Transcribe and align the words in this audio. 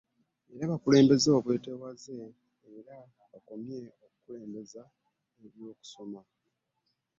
Era 0.53 0.71
bakulembeze 0.71 1.29
obwetowaze 1.37 2.15
era 2.77 2.97
bakomye 3.31 3.77
okukulembeza 4.05 4.81
ebyo 5.45 5.63
bye 5.65 5.71
basoma 5.79 6.21